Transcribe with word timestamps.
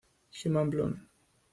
Human 0.33 0.71
Bloom 0.73 0.93